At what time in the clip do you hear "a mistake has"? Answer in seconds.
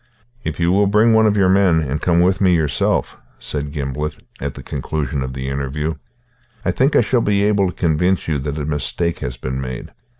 8.57-9.37